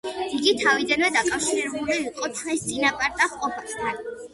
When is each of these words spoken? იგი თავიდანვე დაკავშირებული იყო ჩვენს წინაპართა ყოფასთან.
იგი 0.37 0.53
თავიდანვე 0.61 1.11
დაკავშირებული 1.19 2.01
იყო 2.09 2.33
ჩვენს 2.41 2.67
წინაპართა 2.67 3.33
ყოფასთან. 3.41 4.07